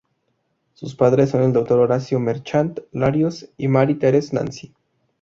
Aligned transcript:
Sus 0.73 0.95
padres 0.95 1.29
son 1.29 1.43
el 1.43 1.53
Dr. 1.53 1.77
Horacio 1.77 2.19
Merchant 2.19 2.79
Larios 2.91 3.47
y 3.55 3.67
Marie 3.67 3.97
Therese 3.97 4.33
Nancy. 4.35 4.73